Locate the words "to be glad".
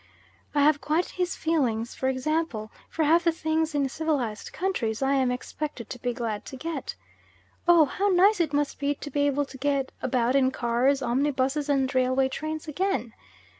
5.91-6.43